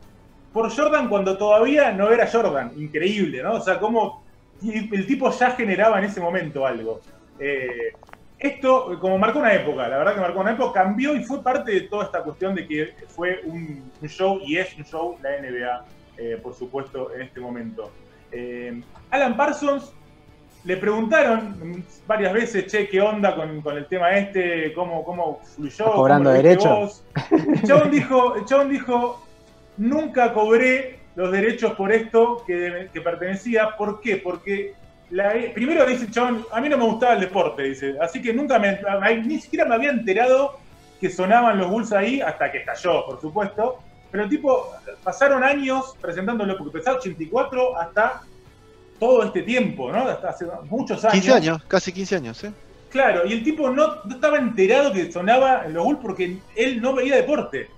por 0.54 0.74
Jordan 0.76 1.10
cuando 1.10 1.38
todavía 1.38 1.92
no 1.92 2.10
era 2.10 2.28
Jordan. 2.32 2.72
Increíble, 2.78 3.44
¿no? 3.44 3.56
O 3.56 3.62
sea, 3.62 3.78
cómo 3.78 4.24
y 4.62 4.96
el 4.96 5.06
tipo 5.06 5.32
ya 5.32 5.52
generaba 5.52 6.00
en 6.00 6.06
ese 6.06 6.20
momento 6.20 6.66
algo. 6.66 7.02
Eh, 7.40 7.94
esto, 8.40 8.98
como 9.00 9.18
marcó 9.18 9.40
una 9.40 9.54
época, 9.54 9.88
la 9.88 9.98
verdad 9.98 10.14
que 10.14 10.22
marcó 10.22 10.40
una 10.42 10.52
época, 10.52 10.84
cambió 10.84 11.16
y 11.16 11.24
fue 11.24 11.42
parte 11.42 11.72
de 11.72 11.82
toda 11.82 12.06
esta 12.06 12.24
cuestión 12.24 12.54
de 12.54 12.68
que 12.68 12.94
fue 13.08 13.42
un, 13.46 13.92
un 14.00 14.08
show 14.08 14.40
y 14.46 14.58
es 14.58 14.78
un 14.78 14.86
show 14.86 15.18
la 15.22 15.30
NBA, 15.42 15.86
eh, 16.18 16.40
por 16.42 16.54
supuesto, 16.54 17.14
en 17.16 17.22
este 17.22 17.40
momento. 17.40 17.92
Eh, 18.32 18.82
Alan 19.10 19.36
Parsons 19.36 19.92
le 20.66 20.78
preguntaron 20.78 21.84
varias 22.06 22.34
veces, 22.34 22.68
che, 22.68 22.88
¿qué 22.88 23.02
onda 23.02 23.36
con, 23.36 23.62
con 23.62 23.78
el 23.78 23.88
tema 23.88 24.12
este? 24.12 24.74
¿Cómo, 24.74 25.04
cómo 25.04 25.40
fluyó? 25.56 25.70
¿Estás 25.70 25.92
cobrando 25.92 26.30
¿Cómo 26.30 26.42
lo 26.42 26.50
viste 26.50 26.50
derecho? 26.50 26.76
vos? 26.76 27.04
El 27.32 27.64
chabón 27.64 27.92
dijo, 27.92 28.46
chabón 28.46 28.70
dijo, 28.70 29.26
nunca 29.78 30.34
cobré 30.34 31.00
los 31.18 31.32
derechos 31.32 31.74
por 31.74 31.92
esto 31.92 32.44
que, 32.48 32.90
que 32.94 33.02
pertenecía. 33.02 33.76
¿Por 33.76 34.00
qué? 34.00 34.18
Porque 34.18 34.74
la- 35.10 35.34
primero 35.54 35.84
dice 35.86 36.06
el 36.06 36.12
chabón, 36.12 36.46
a 36.52 36.62
mí 36.62 36.70
no 36.70 36.78
me 36.78 36.86
gustaba 36.86 37.16
el 37.16 37.22
deporte, 37.22 37.64
dice. 37.64 37.96
Así 38.00 38.22
que 38.22 38.32
nunca 38.34 38.60
me, 38.60 38.80
ni 39.26 39.42
siquiera 39.42 39.66
me 39.66 39.74
había 39.76 39.90
enterado 39.90 40.60
que 41.02 41.10
sonaban 41.10 41.58
los 41.58 41.70
Bulls 41.70 41.92
ahí 41.92 42.22
hasta 42.22 42.52
que 42.52 42.60
estalló, 42.60 43.04
por 43.06 43.20
supuesto. 43.20 43.80
Pero 44.12 44.24
el 44.26 44.30
tipo, 44.30 44.72
pasaron 45.04 45.44
años 45.44 45.96
presentándolo, 46.00 46.56
porque 46.58 46.78
empezó 46.78 46.98
84 46.98 47.78
hasta 47.80 48.22
todo 49.00 49.24
este 49.24 49.42
tiempo, 49.42 49.92
¿no? 49.92 50.08
Hasta 50.08 50.30
hace 50.30 50.46
muchos 50.70 51.04
años. 51.04 51.14
15 51.14 51.34
años, 51.34 51.64
casi 51.68 51.92
15 51.92 52.16
años, 52.16 52.44
¿eh? 52.44 52.52
Claro, 52.90 53.26
y 53.28 53.34
el 53.34 53.44
tipo 53.44 53.70
no, 53.70 53.96
no 54.06 54.16
estaba 54.16 54.38
enterado 54.38 54.94
que 54.94 55.12
sonaba 55.12 55.66
en 55.66 55.74
los 55.74 55.84
Bulls 55.84 56.00
porque 56.02 56.38
él 56.56 56.82
no 56.82 56.94
veía 56.94 57.16
deporte. 57.16 57.70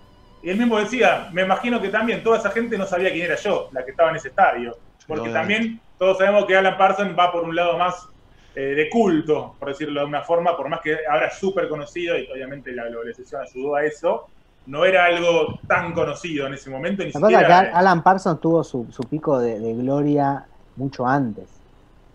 Y 0.41 0.49
él 0.49 0.57
mismo 0.57 0.79
decía, 0.79 1.29
me 1.31 1.43
imagino 1.43 1.81
que 1.81 1.89
también 1.89 2.23
toda 2.23 2.37
esa 2.37 2.51
gente 2.51 2.77
no 2.77 2.85
sabía 2.85 3.11
quién 3.11 3.25
era 3.25 3.35
yo, 3.35 3.69
la 3.71 3.83
que 3.83 3.91
estaba 3.91 4.09
en 4.11 4.15
ese 4.17 4.29
estadio. 4.29 4.77
Porque 5.07 5.29
también 5.29 5.81
todos 5.97 6.17
sabemos 6.17 6.45
que 6.45 6.55
Alan 6.55 6.77
Parsons 6.77 7.17
va 7.17 7.31
por 7.31 7.43
un 7.43 7.55
lado 7.55 7.77
más 7.77 8.07
eh, 8.55 8.75
de 8.75 8.89
culto, 8.89 9.55
por 9.59 9.69
decirlo 9.69 10.01
de 10.01 10.05
una 10.05 10.21
forma, 10.21 10.55
por 10.55 10.69
más 10.69 10.81
que 10.81 10.97
ahora 11.09 11.27
es 11.27 11.37
súper 11.37 11.67
conocido 11.67 12.17
y 12.17 12.29
obviamente 12.31 12.71
la 12.71 12.85
globalización 12.85 13.41
ayudó 13.41 13.75
a 13.75 13.85
eso, 13.85 14.27
no 14.67 14.85
era 14.85 15.05
algo 15.05 15.59
tan 15.67 15.93
conocido 15.93 16.47
en 16.47 16.53
ese 16.53 16.69
momento. 16.69 17.03
Ni 17.03 17.11
Lo 17.11 17.13
que 17.13 17.19
pasa 17.19 17.33
es 17.33 17.39
siquiera, 17.39 17.71
que 17.71 17.77
Alan 17.77 18.03
Parsons 18.03 18.39
tuvo 18.39 18.63
su, 18.63 18.87
su 18.91 19.03
pico 19.03 19.39
de, 19.39 19.59
de 19.59 19.73
gloria 19.73 20.45
mucho 20.75 21.05
antes. 21.05 21.49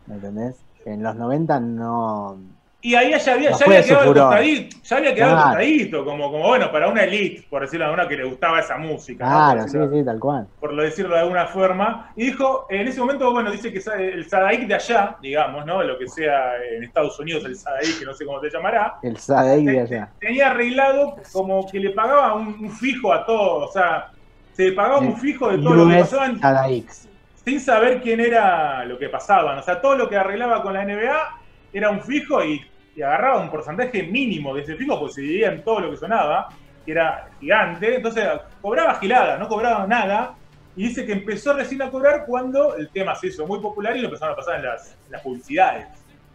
¿Me 0.06 0.14
entendés? 0.14 0.56
En 0.84 1.02
los 1.02 1.16
90 1.16 1.60
no. 1.60 2.38
Y 2.86 2.94
ahí 2.94 3.14
ya 3.18 3.32
había, 3.32 3.50
ya 3.52 3.64
había 3.64 3.82
quedado 3.82 4.12
tostadito, 4.12 4.76
ya 4.82 4.96
había 4.98 5.14
quedado 5.14 5.32
Claro. 5.32 5.48
tostadito, 5.52 6.04
como, 6.04 6.30
como 6.30 6.48
bueno, 6.48 6.70
para 6.70 6.88
una 6.88 7.04
elite, 7.04 7.46
por 7.48 7.62
decirlo 7.62 7.86
de 7.86 7.94
una 7.94 8.06
que 8.06 8.14
le 8.14 8.24
gustaba 8.24 8.60
esa 8.60 8.76
música. 8.76 9.24
Claro, 9.24 9.66
sí, 9.66 9.78
sí, 9.90 10.04
tal 10.04 10.20
cual. 10.20 10.46
por 10.60 10.74
lo 10.74 10.82
decirlo 10.82 11.14
de 11.14 11.22
alguna 11.22 11.46
forma. 11.46 12.12
Y 12.14 12.26
dijo, 12.26 12.66
en 12.68 12.86
ese 12.86 13.00
momento, 13.00 13.32
bueno, 13.32 13.50
dice 13.50 13.72
que 13.72 13.78
el 13.78 14.28
Sadaik 14.28 14.66
de 14.66 14.74
allá, 14.74 15.16
digamos, 15.22 15.64
¿no? 15.64 15.82
Lo 15.82 15.96
que 15.98 16.06
sea 16.08 16.52
en 16.76 16.84
Estados 16.84 17.18
Unidos 17.18 17.46
el 17.46 17.56
Sadaik, 17.56 18.00
que 18.00 18.04
no 18.04 18.12
sé 18.12 18.26
cómo 18.26 18.38
se 18.42 18.50
llamará, 18.50 18.96
El 19.02 19.16
Sadei 19.16 19.64
de 19.64 19.80
allá. 19.80 20.10
tenía 20.20 20.50
arreglado 20.50 21.16
como 21.32 21.66
que 21.66 21.80
le 21.80 21.88
pagaba 21.90 22.34
un, 22.34 22.48
un 22.48 22.70
fijo 22.70 23.14
a 23.14 23.24
todo, 23.24 23.64
o 23.66 23.72
sea, 23.72 24.08
se 24.52 24.64
le 24.66 24.72
pagaba 24.72 24.98
un 24.98 25.16
fijo 25.16 25.48
de 25.50 25.56
todo 25.56 25.74
lo 25.74 25.88
que 25.88 26.00
pasaban 26.00 26.38
Sadaix. 26.38 27.08
sin 27.46 27.60
saber 27.60 28.02
quién 28.02 28.20
era 28.20 28.84
lo 28.84 28.98
que 28.98 29.08
pasaban. 29.08 29.58
O 29.58 29.62
sea, 29.62 29.80
todo 29.80 29.96
lo 29.96 30.06
que 30.06 30.18
arreglaba 30.18 30.62
con 30.62 30.74
la 30.74 30.84
NBA 30.84 31.28
era 31.72 31.88
un 31.88 32.02
fijo 32.02 32.44
y, 32.44 32.60
y 32.96 33.02
agarraba 33.02 33.40
un 33.40 33.50
porcentaje 33.50 34.04
mínimo 34.04 34.54
de 34.54 34.62
ese 34.62 34.76
fijo, 34.76 34.98
pues 34.98 35.14
se 35.14 35.20
dividía 35.20 35.52
en 35.52 35.62
todo 35.62 35.80
lo 35.80 35.90
que 35.90 35.96
sonaba, 35.96 36.48
que 36.84 36.92
era 36.92 37.28
gigante. 37.40 37.96
Entonces 37.96 38.24
cobraba 38.60 38.94
gilada, 38.96 39.38
no 39.38 39.48
cobraba 39.48 39.86
nada. 39.86 40.34
Y 40.76 40.88
dice 40.88 41.06
que 41.06 41.12
empezó 41.12 41.52
recién 41.54 41.82
a 41.82 41.90
cobrar 41.90 42.24
cuando 42.26 42.76
el 42.76 42.88
tema 42.90 43.14
se 43.14 43.28
hizo 43.28 43.46
muy 43.46 43.60
popular 43.60 43.96
y 43.96 44.00
lo 44.00 44.06
empezaron 44.06 44.32
a 44.32 44.36
pasar 44.36 44.56
en 44.56 44.66
las, 44.66 44.96
las 45.08 45.22
publicidades, 45.22 45.86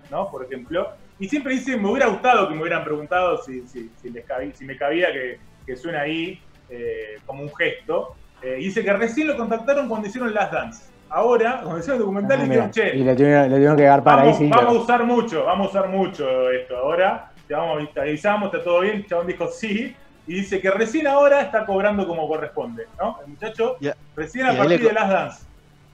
¿no? 0.09 0.29
Por 0.31 0.45
ejemplo. 0.45 0.93
Y 1.19 1.27
siempre 1.27 1.53
dice, 1.53 1.75
me 1.75 1.89
hubiera 1.89 2.07
gustado 2.07 2.47
que 2.47 2.55
me 2.55 2.61
hubieran 2.61 2.85
preguntado 2.85 3.43
si, 3.43 3.67
si, 3.67 3.91
si 4.01 4.65
me 4.65 4.77
cabía 4.77 5.11
que, 5.11 5.39
que 5.65 5.75
suene 5.75 5.97
ahí 5.97 6.41
eh, 6.69 7.19
como 7.25 7.43
un 7.43 7.55
gesto. 7.55 8.15
Eh, 8.41 8.57
y 8.59 8.65
dice 8.65 8.83
que 8.83 8.93
recién 8.93 9.27
lo 9.27 9.35
contactaron 9.35 9.89
cuando 9.89 10.07
hicieron 10.07 10.33
Last 10.33 10.53
Dance. 10.53 10.83
Ahora, 11.09 11.61
cuando 11.63 11.79
hicieron 11.79 11.95
el 11.97 11.99
documental, 12.01 12.39
Ah, 12.39 12.43
dijeron, 12.43 12.71
che, 12.71 12.95
Y 12.95 13.03
le 13.03 13.15
tuvieron, 13.15 13.77
que 13.77 13.87
agarpar 13.87 14.19
ahí 14.19 14.25
vamos, 14.25 14.37
sí. 14.37 14.49
vamos 14.49 14.75
a 14.75 14.79
usar 14.81 15.03
mucho, 15.05 15.45
vamos 15.45 15.67
a 15.67 15.69
usar 15.69 15.89
mucho 15.89 16.51
esto 16.51 16.77
ahora. 16.77 17.31
Te, 17.47 17.53
vamos, 17.55 17.91
te 17.93 17.99
avisamos, 17.99 18.53
está 18.53 18.63
todo 18.63 18.81
bien. 18.81 18.97
El 18.97 19.07
chabón 19.07 19.27
dijo 19.27 19.47
sí. 19.47 19.95
Y 20.27 20.33
dice 20.33 20.61
que 20.61 20.69
recién 20.69 21.07
ahora 21.07 21.41
está 21.41 21.65
cobrando 21.65 22.07
como 22.07 22.27
corresponde, 22.27 22.85
¿no? 22.99 23.17
El 23.25 23.31
muchacho, 23.31 23.77
recién 24.15 24.45
a 24.45 24.51
ahí 24.51 24.57
partir 24.57 24.81
le 24.81 24.87
de 24.87 24.93
Last 24.93 25.11
Dance. 25.11 25.43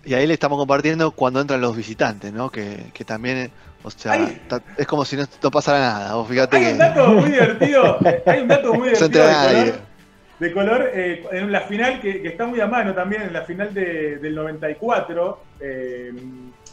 Y 0.03 0.13
ahí 0.13 0.27
le 0.27 0.33
estamos 0.33 0.57
compartiendo 0.57 1.11
cuando 1.11 1.39
entran 1.39 1.61
los 1.61 1.75
visitantes, 1.75 2.33
¿no? 2.33 2.49
Que, 2.49 2.91
que 2.93 3.05
también, 3.05 3.49
o 3.81 3.89
sea, 3.89 4.29
es 4.77 4.85
como 4.85 5.05
si 5.05 5.15
no, 5.15 5.23
no 5.41 5.51
pasara 5.51 5.79
nada. 5.79 6.15
Vos 6.15 6.27
fíjate 6.27 6.57
Hay 6.57 6.73
un 6.73 6.77
dato 6.77 7.07
muy 7.07 7.31
divertido, 7.31 7.97
hay 8.25 8.41
un 8.41 8.47
dato 8.49 8.73
muy 8.73 8.89
divertido 8.89 9.23
de 10.39 10.51
color, 10.51 10.89
eh, 10.93 11.23
en 11.31 11.51
la 11.51 11.61
final 11.61 12.01
que, 12.01 12.21
que 12.21 12.27
está 12.27 12.45
muy 12.45 12.59
a 12.59 12.67
mano 12.67 12.93
también, 12.93 13.21
en 13.23 13.33
la 13.33 13.43
final 13.43 13.73
de- 13.73 14.17
del 14.17 14.35
94, 14.35 15.39
eh, 15.61 16.11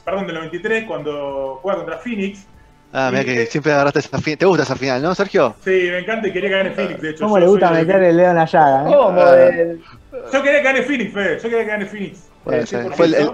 perdón, 0.05 0.27
del 0.27 0.35
93, 0.37 0.85
cuando 0.85 1.59
juega 1.63 1.79
contra 1.79 1.99
Phoenix. 1.99 2.47
Ah, 2.93 3.09
mira 3.11 3.25
que 3.25 3.47
siempre 3.47 3.73
agarraste 3.73 4.01
esa 4.01 4.19
final. 4.19 4.39
¿Te 4.39 4.45
gusta 4.47 4.65
esa 4.65 4.77
final, 4.77 5.01
no, 5.01 5.15
Sergio? 5.15 5.55
Sí, 5.65 5.71
me 5.91 5.99
encanta 6.01 6.29
y 6.29 6.33
quería 6.33 6.51
que 6.51 6.57
gane 6.57 6.71
Phoenix, 6.73 7.01
de 7.01 7.11
hecho. 7.11 7.25
¿Cómo 7.25 7.39
le 7.39 7.47
gusta 7.47 7.71
de- 7.73 7.85
meter 7.85 8.03
el 8.03 8.17
dedo 8.17 8.31
en 8.31 8.37
la 8.37 8.45
llaga? 8.45 8.91
eh? 8.91 9.79
Ah. 10.13 10.29
Yo 10.33 10.43
quería 10.43 10.59
que 10.59 10.65
gane 10.65 10.83
Phoenix, 10.83 11.13
Fede, 11.15 11.37
yo 11.37 11.43
quería 11.43 11.59
que 11.65 11.71
gane 11.71 11.87
Phoenix. 11.87 12.29
Puede 12.45 12.61
Eh, 12.63 12.67
ser. 12.67 12.81
100%. 12.83 12.97
Fue 12.97 13.07
el- 13.07 13.15
el- 13.15 13.31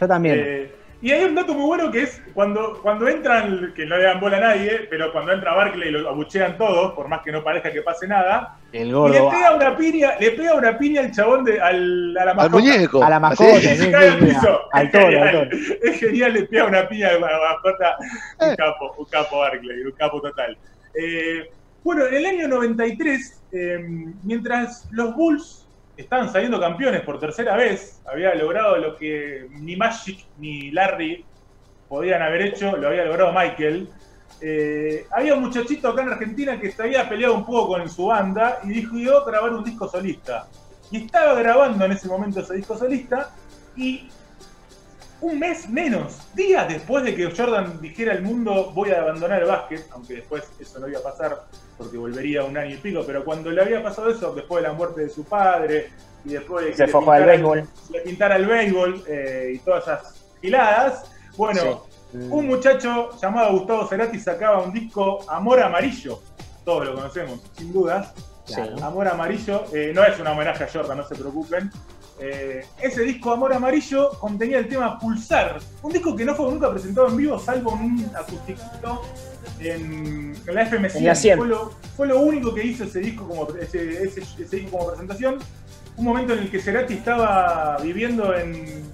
Yo 0.00 0.08
también. 0.08 0.70
Y 1.02 1.12
hay 1.12 1.24
un 1.24 1.34
dato 1.34 1.54
muy 1.54 1.64
bueno 1.64 1.90
que 1.90 2.02
es 2.02 2.20
cuando, 2.34 2.78
cuando 2.82 3.08
entran, 3.08 3.72
que 3.74 3.86
no 3.86 3.96
le 3.96 4.02
dan 4.04 4.20
bola 4.20 4.36
a 4.36 4.40
nadie, 4.40 4.86
pero 4.90 5.10
cuando 5.12 5.32
entra 5.32 5.54
Barkley 5.54 5.90
lo 5.90 6.06
abuchean 6.10 6.58
todos, 6.58 6.92
por 6.92 7.08
más 7.08 7.22
que 7.22 7.32
no 7.32 7.42
parezca 7.42 7.72
que 7.72 7.80
pase 7.80 8.06
nada. 8.06 8.58
el 8.72 8.82
Y 8.82 8.90
le 8.90 8.92
gordo. 8.92 9.30
pega 9.30 9.54
una 9.54 9.76
piña, 9.78 10.10
le 10.20 10.30
pega 10.32 10.54
una 10.54 10.76
piña 10.76 11.00
al 11.00 11.10
chabón 11.12 11.44
de, 11.44 11.58
al, 11.58 12.14
a 12.18 12.24
la 12.26 12.30
al 12.32 12.36
mascota. 12.36 12.62
muñeco. 12.62 13.02
A 13.02 13.08
la 13.10 13.18
mascota. 13.20 13.50
Y 13.72 13.76
Sí, 13.76 13.94
al 13.94 14.18
piso. 14.18 14.60
al 14.72 14.90
toro, 14.90 15.06
al 15.06 15.12
genial. 15.12 15.48
toro. 15.48 15.62
Es 15.82 16.00
genial, 16.00 16.32
le 16.34 16.42
pega 16.42 16.64
una 16.66 16.86
piña 16.88 17.08
a 17.08 17.12
la 17.12 17.38
mascota. 17.50 17.96
Un 18.40 18.48
Eh. 18.50 18.56
capo, 18.58 18.94
un 18.98 19.04
capo 19.06 19.38
Barkley, 19.38 19.80
un 19.82 19.92
capo 19.92 20.20
total. 20.20 20.58
Eh, 20.94 21.50
bueno, 21.82 22.04
en 22.08 22.14
el 22.14 22.26
año 22.26 22.48
93, 22.48 23.42
eh, 23.52 23.78
mientras 24.22 24.86
los 24.92 25.14
Bulls 25.16 25.66
estaban 26.00 26.32
saliendo 26.32 26.60
campeones 26.60 27.02
por 27.02 27.18
tercera 27.18 27.56
vez, 27.56 28.00
había 28.10 28.34
logrado 28.34 28.76
lo 28.76 28.96
que 28.96 29.46
ni 29.50 29.76
Magic 29.76 30.26
ni 30.38 30.70
Larry 30.70 31.24
podían 31.88 32.22
haber 32.22 32.42
hecho, 32.42 32.76
lo 32.76 32.88
había 32.88 33.04
logrado 33.04 33.32
Michael. 33.32 33.88
Eh, 34.40 35.06
había 35.10 35.34
un 35.34 35.42
muchachito 35.42 35.88
acá 35.88 36.02
en 36.02 36.10
Argentina 36.10 36.58
que 36.58 36.70
se 36.70 36.82
había 36.82 37.08
peleado 37.08 37.34
un 37.34 37.44
poco 37.44 37.68
con 37.68 37.88
su 37.90 38.06
banda 38.06 38.60
y 38.64 38.68
dijo, 38.68 38.96
a 38.96 39.24
grabar 39.26 39.52
un 39.52 39.64
disco 39.64 39.88
solista. 39.88 40.46
Y 40.90 41.04
estaba 41.04 41.34
grabando 41.34 41.84
en 41.84 41.92
ese 41.92 42.08
momento 42.08 42.40
ese 42.40 42.54
disco 42.54 42.76
solista 42.76 43.30
y 43.76 44.08
un 45.22 45.38
mes 45.38 45.68
menos, 45.68 46.18
días 46.34 46.66
después 46.68 47.04
de 47.04 47.14
que 47.14 47.30
Jordan 47.34 47.80
dijera 47.80 48.12
al 48.12 48.22
mundo 48.22 48.70
voy 48.74 48.90
a 48.90 49.00
abandonar 49.02 49.42
el 49.42 49.48
básquet, 49.48 49.86
aunque 49.92 50.14
después 50.14 50.44
eso 50.58 50.78
no 50.78 50.88
iba 50.88 50.98
a 51.00 51.02
pasar 51.02 51.42
porque 51.76 51.96
volvería 51.98 52.44
un 52.44 52.56
año 52.56 52.74
y 52.74 52.78
pico, 52.78 53.02
pero 53.06 53.24
cuando 53.24 53.50
le 53.50 53.60
había 53.62 53.82
pasado 53.82 54.10
eso, 54.10 54.32
después 54.34 54.62
de 54.62 54.68
la 54.68 54.74
muerte 54.74 55.02
de 55.02 55.08
su 55.10 55.24
padre 55.24 55.90
y 56.24 56.30
después 56.30 56.64
de 56.64 56.70
que 56.72 56.76
Se 56.76 56.86
le 56.86 56.92
fue 56.92 57.00
a 57.00 57.04
jugar 57.04 57.22
al 57.22 57.28
pintaran- 57.28 57.52
béisbol. 57.54 57.68
le 57.92 58.00
pintara 58.00 58.36
el 58.36 58.46
béisbol 58.46 59.04
eh, 59.08 59.52
y 59.54 59.58
todas 59.58 59.82
esas 59.84 60.14
giladas, 60.40 61.10
bueno, 61.36 61.84
un 62.12 62.46
muchacho 62.46 63.10
llamado 63.20 63.52
Gustavo 63.52 63.86
Cerati 63.86 64.18
sacaba 64.18 64.62
un 64.62 64.72
disco 64.72 65.20
Amor 65.30 65.60
Amarillo, 65.62 66.20
todos 66.64 66.86
lo 66.86 66.94
conocemos, 66.94 67.40
sin 67.56 67.72
dudas. 67.72 68.12
Claro. 68.46 68.82
Amor 68.82 69.06
Amarillo, 69.06 69.64
eh, 69.72 69.92
no 69.94 70.02
es 70.04 70.18
un 70.18 70.26
homenaje 70.26 70.64
a 70.64 70.68
Jordan, 70.72 70.98
no 70.98 71.04
se 71.06 71.14
preocupen. 71.14 71.70
Eh, 72.22 72.66
ese 72.82 73.02
disco 73.02 73.32
Amor 73.32 73.52
Amarillo 73.54 74.10
contenía 74.18 74.58
el 74.58 74.68
tema 74.68 74.98
Pulsar, 74.98 75.58
un 75.82 75.90
disco 75.92 76.14
que 76.14 76.24
no 76.26 76.34
fue 76.34 76.50
nunca 76.50 76.70
presentado 76.70 77.08
en 77.08 77.16
vivo, 77.16 77.38
salvo 77.38 77.72
en 77.76 77.82
un 77.82 78.10
acústico 78.14 79.02
en, 79.58 80.34
en 80.46 80.54
la 80.54 80.62
FM 80.62 80.88
En 80.88 81.04
la 81.06 81.14
100. 81.14 81.16
100. 81.16 81.38
Fue 81.38 81.48
lo, 81.48 81.70
fue 81.96 82.06
lo 82.08 82.20
único 82.20 82.52
que 82.54 82.62
hizo 82.64 82.84
ese 82.84 83.00
disco 83.00 83.26
como 83.26 83.48
ese, 83.56 84.02
ese- 84.04 84.20
ese 84.38 84.56
disco 84.56 84.70
como 84.76 84.88
presentación. 84.88 85.38
Un 85.96 86.04
momento 86.04 86.34
en 86.34 86.40
el 86.40 86.50
que 86.50 86.60
Cerati 86.60 86.94
estaba 86.94 87.78
viviendo 87.82 88.34
en, 88.36 88.84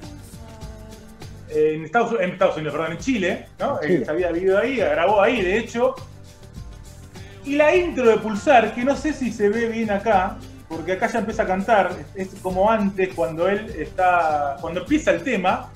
en, 1.51 1.85
Estados, 1.85 2.15
en 2.21 2.31
Estados 2.31 2.57
Unidos, 2.57 2.75
perdón, 2.75 2.93
en 2.93 2.99
Chile, 2.99 3.47
¿no? 3.59 3.79
Chile. 3.81 3.95
Eh, 3.97 4.05
se 4.05 4.11
había 4.11 4.31
vivido 4.33 4.59
ahí, 4.59 4.77
grabó 4.77 5.21
ahí, 5.21 5.41
de 5.43 5.59
hecho. 5.59 5.95
Y 7.45 7.55
la 7.57 7.75
intro 7.77 8.09
de 8.09 8.17
Pulsar, 8.19 8.75
que 8.75 8.85
no 8.85 8.97
sé 8.97 9.13
si 9.13 9.33
se 9.33 9.49
ve 9.49 9.69
bien 9.69 9.91
acá, 9.91 10.37
porque 10.69 10.93
acá 10.93 11.07
ya 11.07 11.21
empieza 11.21 11.45
a 11.45 11.47
cantar, 11.47 11.91
es 12.15 12.29
como 12.43 12.71
antes, 12.71 13.15
cuando 13.15 13.49
él 13.49 13.73
está. 13.79 14.57
Cuando 14.61 14.81
empieza 14.81 15.13
el 15.13 15.23
tema, 15.23 15.71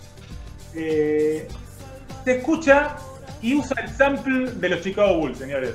eh, 0.75 1.47
se 2.25 2.39
escucha 2.39 2.97
y 3.41 3.55
usa 3.55 3.81
el 3.83 3.89
sample 3.91 4.53
de 4.53 4.69
los 4.69 4.81
Chicago 4.83 5.15
Bulls, 5.19 5.39
señores. 5.39 5.75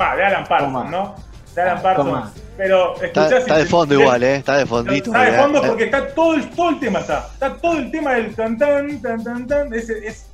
Va, 0.00 0.16
de 0.16 0.24
Alan 0.24 0.44
Parsons, 0.46 0.72
Toma. 0.72 0.90
¿no? 0.90 1.14
De 1.54 1.62
Alan 1.62 1.82
Parsons. 1.82 2.08
toma. 2.08 2.32
Pero 2.56 2.94
Está, 3.02 3.06
escuchás 3.06 3.40
está 3.40 3.56
y 3.56 3.62
de 3.62 3.66
fondo 3.66 3.94
igual, 3.94 4.22
¿eh? 4.22 4.36
Está 4.36 4.56
de 4.58 4.66
fondito. 4.66 5.10
Está 5.10 5.22
de 5.22 5.30
mirá. 5.30 5.42
fondo 5.42 5.62
porque 5.62 5.84
está 5.84 6.08
todo 6.14 6.34
el, 6.34 6.50
todo 6.50 6.70
el 6.70 6.80
tema 6.80 6.98
está. 7.00 7.28
Está 7.32 7.56
todo 7.56 7.78
el 7.78 7.90
tema 7.90 8.14
del 8.14 8.34
tan 8.34 8.56
tan 8.56 9.02
tan 9.02 9.24
tan 9.24 9.46
tan. 9.46 9.74
Ese, 9.74 10.06
es 10.06 10.26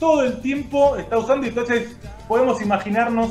todo 0.00 0.24
el 0.24 0.40
tiempo 0.40 0.96
está 0.96 1.16
usando 1.18 1.46
y 1.46 1.50
entonces 1.50 1.96
podemos 2.26 2.60
imaginarnos 2.60 3.30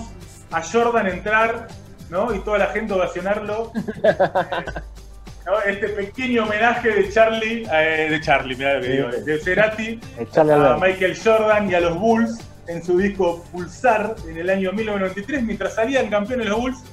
a 0.52 0.62
Jordan 0.62 1.08
entrar, 1.08 1.68
¿no? 2.12 2.36
Y 2.36 2.40
toda 2.40 2.60
la 2.60 2.68
gente 2.68 2.94
ovacionarlo. 2.94 3.72
Eh, 5.42 5.50
¿no? 5.50 5.60
Este 5.62 5.90
pequeño 5.90 6.44
homenaje 6.44 6.92
de 6.92 7.10
Charlie, 7.12 7.68
eh, 7.74 8.10
de 8.12 8.22
Charlie, 8.22 8.56
mirá 8.56 8.76
lo 8.76 8.82
que 8.82 8.90
digo, 8.90 9.08
de 9.10 9.40
Cerati 9.40 10.00
a. 10.38 10.78
Michael 10.80 11.18
Jordan 11.18 11.68
y 11.68 11.74
a 11.74 11.80
los 11.80 11.98
Bulls 12.00 12.38
en 12.68 12.86
su 12.86 13.00
disco 13.00 13.44
Pulsar 13.52 14.16
en 14.28 14.38
el 14.38 14.52
año 14.52 14.72
1993, 14.72 15.42
mientras 15.42 15.74
salían 15.74 16.12
campeones 16.12 16.48
los 16.48 16.60
Bulls, 16.60 16.84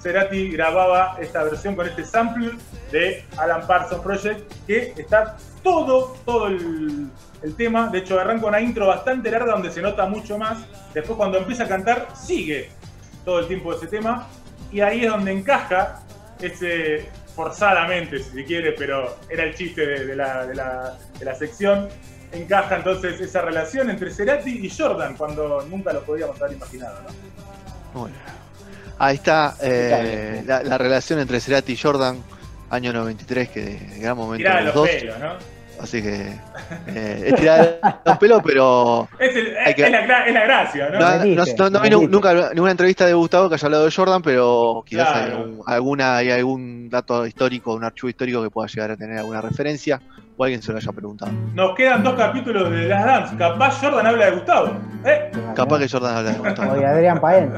Cerati 0.00 0.50
grababa 0.50 1.16
esta 1.20 1.44
versión 1.44 1.76
con 1.76 1.86
este 1.86 2.04
sample 2.04 2.50
de 2.90 3.24
Alan 3.36 3.68
Parsons 3.68 4.02
Project, 4.02 4.52
que 4.66 4.94
está 4.96 5.36
todo, 5.62 6.16
todo 6.24 6.48
el, 6.48 7.06
el 7.44 7.54
tema. 7.54 7.88
De 7.88 7.98
hecho, 7.98 8.18
arranca 8.18 8.46
una 8.46 8.60
intro 8.60 8.88
bastante 8.88 9.30
larga 9.30 9.52
donde 9.52 9.70
se 9.70 9.80
nota 9.80 10.06
mucho 10.06 10.38
más. 10.38 10.58
Después, 10.92 11.16
cuando 11.16 11.38
empieza 11.38 11.64
a 11.64 11.68
cantar, 11.68 12.08
sigue 12.16 12.68
todo 13.24 13.38
el 13.38 13.46
tiempo 13.46 13.72
ese 13.72 13.86
tema. 13.86 14.26
Y 14.70 14.80
ahí 14.80 15.04
es 15.04 15.10
donde 15.10 15.32
encaja 15.32 16.00
ese 16.40 17.08
forzadamente, 17.34 18.18
si 18.18 18.30
se 18.30 18.44
quiere, 18.44 18.72
pero 18.72 19.16
era 19.30 19.44
el 19.44 19.54
chiste 19.54 19.86
de, 19.86 20.06
de 20.06 20.16
la, 20.16 20.46
de 20.46 20.54
la- 20.54 20.96
de 21.18 21.24
la 21.24 21.34
sección. 21.34 21.88
Encaja 22.32 22.76
entonces 22.76 23.20
esa 23.20 23.42
relación 23.42 23.90
entre 23.90 24.10
Cerati 24.10 24.50
y 24.66 24.70
Jordan, 24.70 25.16
cuando 25.16 25.62
nunca 25.68 25.92
lo 25.92 26.02
podíamos 26.02 26.40
haber 26.40 26.56
imaginado. 26.56 26.96
Ahí 28.98 29.16
está 29.16 29.56
eh, 29.60 30.42
la, 30.46 30.62
la 30.62 30.78
relación 30.78 31.18
entre 31.18 31.40
Cerati 31.40 31.72
y 31.72 31.76
Jordan, 31.76 32.22
año 32.70 32.92
93, 32.92 33.48
que 33.50 33.60
de 33.62 33.98
gran 33.98 34.16
momento 34.16 34.38
Tirá 34.38 34.56
de 34.58 34.64
los 34.66 34.74
los 34.74 34.84
dos. 34.84 34.88
pelos, 34.88 35.18
¿no? 35.18 35.32
Así 35.82 36.00
que 36.00 36.32
eh, 36.86 37.24
es 37.26 37.34
tirar 37.34 37.78
los 38.04 38.18
pelos, 38.18 38.40
pero 38.44 39.08
Es, 39.18 39.34
el- 39.34 39.56
Hay 39.58 39.74
que- 39.74 39.82
es 39.84 39.90
la, 39.90 40.06
gra- 40.06 40.26
es 40.26 40.32
la 40.34 40.44
gracia, 40.44 40.88
¿no? 40.90 41.00
no, 41.00 41.10
no, 41.10 41.18
Metiste, 41.24 41.54
no- 41.58 41.70
no 41.70 41.80
vino 41.80 41.96
metiste. 41.98 42.12
nunca 42.12 42.50
ninguna 42.54 42.70
entrevista 42.70 43.04
de 43.06 43.14
Gustavo 43.14 43.48
que 43.48 43.56
haya 43.56 43.66
hablado 43.66 43.84
de 43.84 43.90
Jordan, 43.90 44.22
pero 44.22 44.84
quizás 44.86 45.08
hay 45.14 45.32
alguna 45.66 46.16
hay 46.18 46.30
algún 46.30 46.88
dato 46.88 47.26
histórico, 47.26 47.74
un 47.74 47.82
archivo 47.84 48.08
histórico 48.10 48.42
que 48.42 48.50
pueda 48.50 48.68
llegar 48.68 48.92
a 48.92 48.96
tener 48.96 49.18
alguna 49.18 49.40
referencia 49.40 50.00
o 50.36 50.44
alguien 50.44 50.62
se 50.62 50.70
lo 50.72 50.78
haya 50.78 50.92
preguntado. 50.92 51.32
Nos 51.54 51.74
quedan 51.74 52.02
dos 52.04 52.14
capítulos 52.14 52.70
de 52.70 52.86
Las 52.88 53.04
Dance. 53.04 53.36
Capaz 53.36 53.80
Jordan 53.80 54.06
habla 54.06 54.26
de 54.26 54.30
Gustavo. 54.32 54.72
¿eh? 55.04 55.30
Capaz 55.56 55.78
que 55.80 55.88
Jordan 55.88 56.16
habla 56.16 56.30
de 56.32 56.38
Gustavo. 56.38 56.72
Oye, 56.74 56.86
Adrián 56.86 57.20
Paén. 57.20 57.52